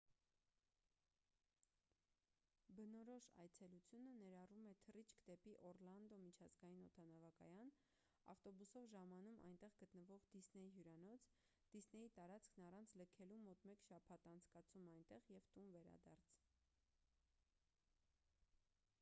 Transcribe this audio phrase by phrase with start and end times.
[2.77, 7.69] բնորոշ այցելությունը ներառում է թռիչք դեպի օռլանդո միջազգային օդանավակայան
[8.35, 11.29] ավտոբուսով ժամանում այնտեղ գտնվող դիսնեյ հյուրանոց
[11.77, 16.33] դիսնեյի տարածքն առանց լքելու մոտ մեկ շաբաթ անցկացում այնտեղ և տուն վերադարձ